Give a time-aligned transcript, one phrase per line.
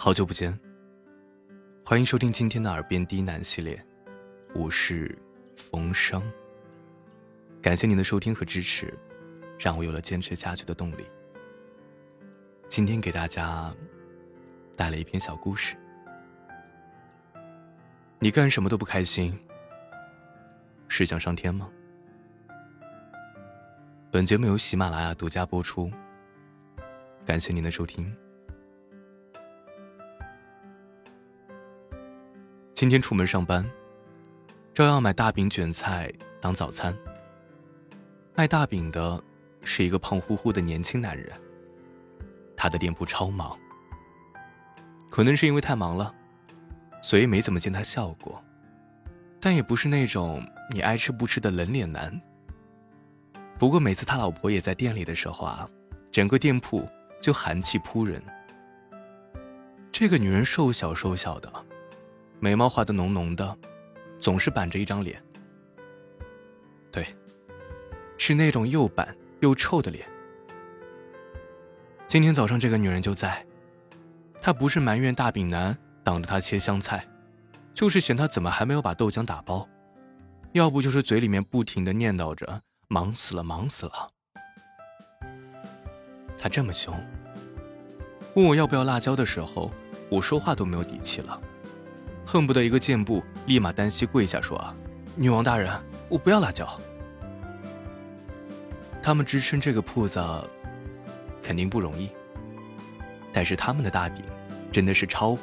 [0.00, 0.56] 好久不见，
[1.84, 3.84] 欢迎收听今天的耳边低喃系列，
[4.54, 5.18] 我是
[5.56, 6.22] 冯生。
[7.60, 8.96] 感谢您的收听和支持，
[9.58, 11.04] 让我有了坚持下去的动力。
[12.68, 13.74] 今天给大家
[14.76, 15.76] 带来一篇小故事。
[18.20, 19.36] 你干什么都不开心，
[20.86, 21.68] 是想上天吗？
[24.12, 25.90] 本节目由喜马拉雅独家播出，
[27.24, 28.16] 感谢您的收听。
[32.78, 33.68] 今天出门上班，
[34.72, 36.08] 照样买大饼卷菜
[36.40, 36.96] 当早餐。
[38.36, 39.20] 卖大饼的
[39.64, 41.28] 是一个胖乎乎的年轻男人，
[42.56, 43.58] 他的店铺超忙。
[45.10, 46.14] 可能是因为太忙了，
[47.02, 48.40] 所以没怎么见他笑过，
[49.40, 52.16] 但也不是那种你爱吃不吃的冷脸男。
[53.58, 55.68] 不过每次他老婆也在店里的时候啊，
[56.12, 56.88] 整个店铺
[57.20, 58.22] 就寒气扑人。
[59.90, 61.52] 这个女人瘦小瘦小的。
[62.40, 63.58] 眉毛画的浓浓的，
[64.18, 65.22] 总是板着一张脸。
[66.90, 67.06] 对，
[68.16, 70.08] 是那种又板又臭的脸。
[72.06, 73.44] 今天早上这个女人就在，
[74.40, 77.06] 她不是埋怨大饼男挡着她切香菜，
[77.74, 79.68] 就是嫌他怎么还没有把豆浆打包，
[80.52, 84.10] 要不就是嘴里面不停的念叨着忙死了忙死了。
[86.38, 86.94] 他这么凶，
[88.34, 89.70] 问我要不要辣椒的时候，
[90.08, 91.40] 我说话都没有底气了。
[92.30, 94.62] 恨不得一个箭步，立马单膝跪下说
[95.16, 95.72] ：“女王大人，
[96.10, 96.68] 我不要辣椒。”
[99.02, 100.22] 他们支撑这个铺子，
[101.42, 102.10] 肯定不容易。
[103.32, 104.22] 但是他们的大饼，
[104.70, 105.40] 真的是超火。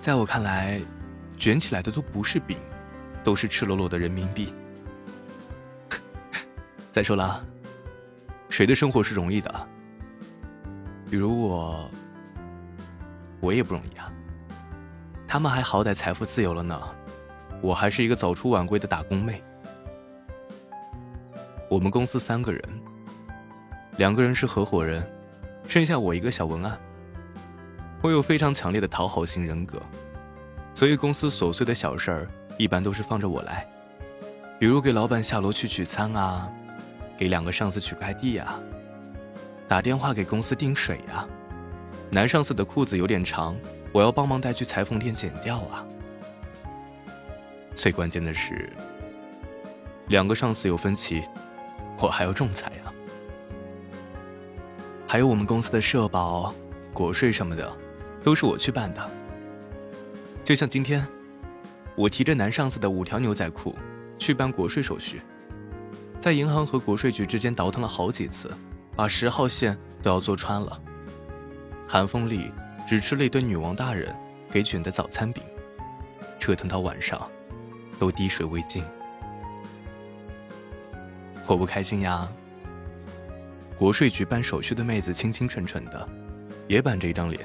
[0.00, 0.80] 在我看来，
[1.38, 2.58] 卷起来的都不是饼，
[3.22, 4.52] 都是赤裸裸的人民币。
[6.90, 7.46] 再说了，
[8.50, 9.68] 谁的生活是容易的？
[11.08, 11.88] 比如我，
[13.38, 14.10] 我也不容易啊。
[15.34, 16.80] 他们还好歹财富自由了呢，
[17.60, 19.42] 我还是一个早出晚归的打工妹。
[21.68, 22.62] 我们公司三个人，
[23.96, 25.04] 两个人是合伙人，
[25.66, 26.78] 剩下我一个小文案。
[28.00, 29.82] 我有非常强烈的讨好型人格，
[30.72, 33.68] 所以公司琐碎的小事儿一般都是放着我来，
[34.60, 36.48] 比如给老板下楼去取餐啊，
[37.18, 38.54] 给两个上司取快递呀，
[39.66, 41.26] 打电话给公司订水呀，
[42.08, 43.56] 男上司的裤子有点长。
[43.94, 45.86] 我要帮忙带去裁缝店剪掉啊！
[47.76, 48.68] 最关键的是，
[50.08, 51.22] 两个上司有分歧，
[52.00, 52.90] 我还要仲裁啊！
[55.06, 56.52] 还有我们公司的社保、
[56.92, 57.72] 国税什么的，
[58.20, 59.10] 都是我去办的。
[60.42, 61.06] 就像今天，
[61.94, 63.76] 我提着男上司的五条牛仔裤
[64.18, 65.22] 去办国税手续，
[66.18, 68.50] 在银行和国税局之间倒腾了好几次，
[68.96, 70.82] 把十号线都要坐穿了。
[71.86, 72.50] 寒风里。
[72.86, 74.14] 只吃了一顿女王大人
[74.50, 75.42] 给卷的早餐饼，
[76.38, 77.30] 折腾到晚上，
[77.98, 78.84] 都滴水未进。
[81.46, 82.28] 我不开心呀。
[83.76, 86.08] 国税局办手续的妹子清清纯纯的，
[86.68, 87.42] 也板着一张脸；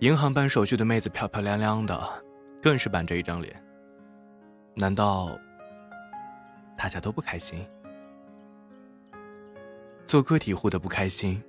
[0.00, 2.24] 银行办手续的妹子漂漂亮亮的，
[2.60, 3.54] 更是板着一张脸。
[4.74, 5.30] 难道
[6.76, 7.64] 大家都不开心？
[10.06, 11.40] 做个体户的不开心？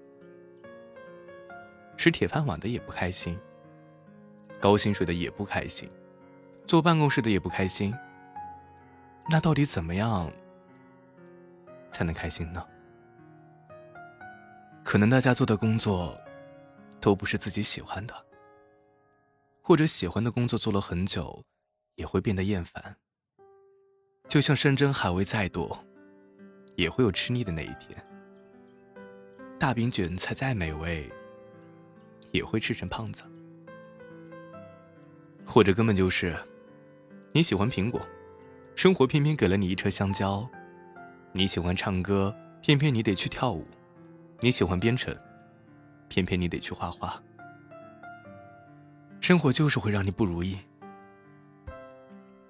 [2.04, 3.40] 吃铁饭碗的也不开心，
[4.60, 5.90] 高薪水的也不开心，
[6.68, 7.96] 坐办公室的也不开心。
[9.30, 10.30] 那到底怎么样
[11.90, 12.62] 才能开心呢？
[14.84, 16.20] 可能大家做的工作
[17.00, 18.14] 都不是自己喜欢的，
[19.62, 21.42] 或者喜欢的工作做了很久
[21.96, 22.98] 也会变得厌烦。
[24.28, 25.82] 就像山珍海味再多，
[26.76, 27.98] 也会有吃腻的那一天。
[29.58, 31.10] 大饼卷菜再美味。
[32.34, 33.22] 也会吃成胖子，
[35.46, 36.36] 或者根本就是
[37.32, 38.02] 你喜欢苹果，
[38.76, 40.50] 生活偏偏给了你一车香蕉；
[41.32, 43.64] 你喜欢唱歌，偏偏你得去跳舞；
[44.40, 45.16] 你喜欢编程，
[46.10, 47.22] 偏偏你得去画画。
[49.22, 50.58] 生活就是会让你不如意。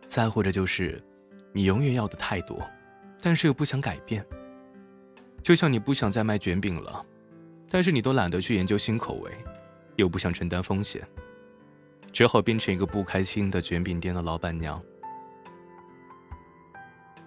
[0.07, 1.03] 再或者就是
[1.51, 2.65] 你永远要的太多，
[3.21, 4.25] 但是又不想改变。
[5.43, 7.05] 就像你不想再卖卷饼了，
[7.69, 9.31] 但是你都懒得去研究新口味。
[9.95, 11.07] 又不想承担风险，
[12.11, 14.81] 只好变成一个不开心的卷饼店的老板娘。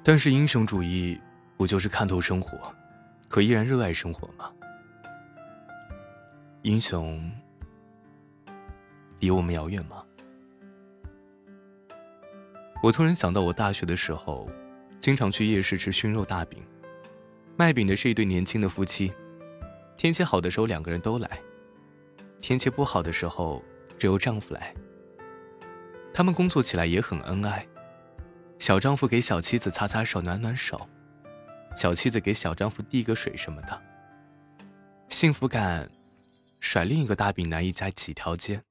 [0.02, 1.20] 但是英雄主义
[1.56, 2.72] 不就是看透生活，
[3.28, 4.52] 可依然热爱生活吗？
[6.62, 7.30] 英雄
[9.20, 10.04] 离我们遥远吗？
[12.82, 14.48] 我突然想到，我大学的时候，
[15.00, 16.62] 经常去夜市吃熏肉大饼，
[17.56, 19.12] 卖饼的是一对年轻的夫妻，
[19.96, 21.28] 天气好的时候两个人都来。
[22.40, 23.62] 天气不好的时候，
[23.98, 24.74] 只有丈夫来。
[26.12, 27.66] 他们工作起来也很恩爱，
[28.58, 30.88] 小丈夫给小妻子擦擦手、暖暖手，
[31.74, 33.82] 小妻子给小丈夫递个水什么的。
[35.08, 35.90] 幸福感，
[36.60, 38.62] 甩另一个大饼男一家几条街。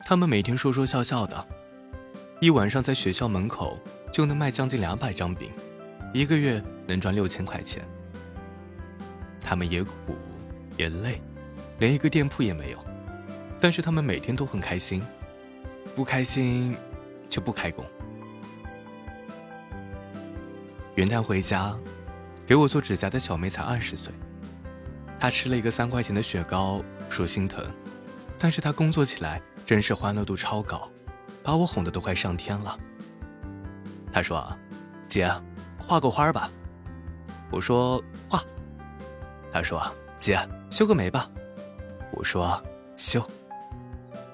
[0.00, 1.48] 他们每天说说笑笑的，
[2.40, 3.78] 一晚上在学校门口
[4.12, 5.50] 就能卖将近两百张饼，
[6.12, 7.82] 一个月能赚六千块钱。
[9.40, 9.92] 他们也苦
[10.76, 11.20] 也累，
[11.78, 12.78] 连一个店铺也没有，
[13.60, 15.02] 但是他们每天都很开心。
[15.96, 16.76] 不开心
[17.28, 17.84] 就不开工。
[20.94, 21.76] 元旦回家，
[22.46, 24.12] 给我做指甲的小妹才二十岁，
[25.18, 27.64] 她吃了一个三块钱的雪糕，说心疼，
[28.38, 30.88] 但是她工作起来真是欢乐度超高，
[31.42, 32.78] 把我哄得都快上天了。
[34.12, 34.56] 她说
[35.08, 35.28] ：“姐，
[35.78, 36.48] 画个花吧。”
[37.50, 38.42] 我说：“画。”
[39.52, 39.82] 她说
[40.16, 40.38] ：“姐，
[40.70, 41.28] 修个眉吧。”
[42.18, 42.62] 我说
[42.96, 43.24] ：“修。”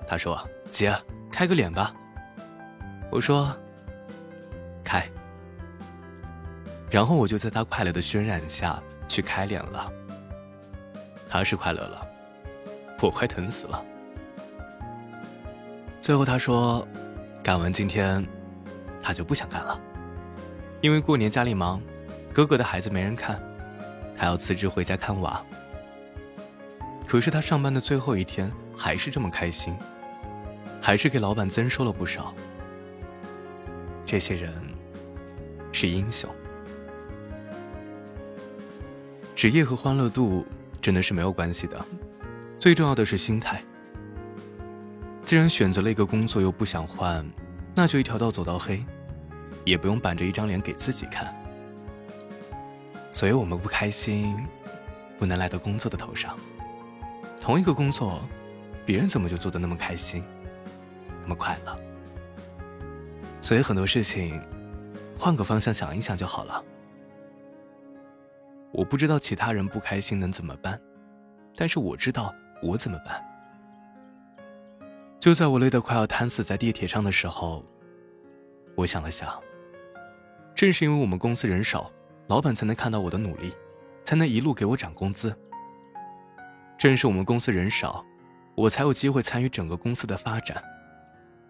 [0.08, 0.36] 他说
[0.72, 0.92] ：“姐。”
[1.30, 1.92] 开个脸吧，
[3.10, 3.52] 我说，
[4.84, 5.04] 开。
[6.88, 9.90] 然后我就在他快乐的渲染下去开脸了。
[11.28, 12.06] 他是快乐了，
[13.02, 13.84] 我快疼死了。
[16.00, 16.86] 最后他说，
[17.42, 18.24] 干完今天，
[19.02, 19.76] 他就不想干了，
[20.82, 21.82] 因为过年家里忙，
[22.32, 23.42] 哥哥的孩子没人看，
[24.16, 25.44] 他要辞职回家看娃。
[27.06, 29.76] 可是他上班的最后一天还是这么开心。
[30.80, 32.34] 还是给老板增收了不少。
[34.04, 34.52] 这些人
[35.72, 36.28] 是英雄。
[39.34, 40.44] 职业和欢乐度
[40.82, 41.82] 真的是没有关系的，
[42.58, 43.62] 最重要的是心态。
[45.22, 47.26] 既然选择了一个工作又不想换，
[47.74, 48.84] 那就一条道走到黑，
[49.64, 51.34] 也不用板着一张脸给自己看。
[53.10, 54.36] 所以我们不开心，
[55.18, 56.38] 不能赖到工作的头上。
[57.44, 58.22] 同一个工作，
[58.86, 60.24] 别人怎么就做的那么开心？
[61.20, 61.78] 那么快乐，
[63.38, 64.42] 所以很多事情，
[65.18, 66.64] 换个方向想一想就好了。
[68.72, 70.80] 我不知道其他人不开心能怎么办，
[71.54, 73.22] 但是我知道我怎么办。
[75.20, 77.62] 就在我累得快要瘫死在地铁上的时候，
[78.74, 79.38] 我想了想，
[80.54, 81.92] 正是因为我们公司人少，
[82.26, 83.54] 老板才能看到我的努力，
[84.02, 85.38] 才能一路给我涨工资。
[86.84, 88.04] 正是我们公司人少，
[88.54, 90.62] 我才有机会参与整个公司的发展。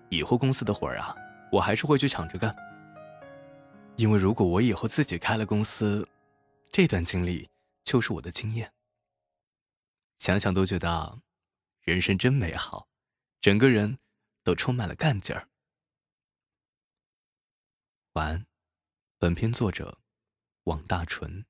[0.08, 1.12] 以后公司的活儿啊，
[1.50, 2.54] 我还是会去抢着干。
[3.96, 6.08] 因为如果我以后自己开了公司，
[6.70, 7.50] 这段经历
[7.82, 8.72] 就是我的经验。
[10.18, 11.18] 想想都觉得
[11.80, 12.86] 人生真美好，
[13.40, 13.98] 整个人
[14.44, 15.48] 都充满了干劲儿。
[18.12, 18.46] 晚安，
[19.18, 19.98] 本片作者
[20.62, 21.44] 王大纯。